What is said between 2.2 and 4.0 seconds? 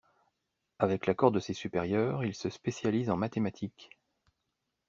il se spécialise en mathématiques.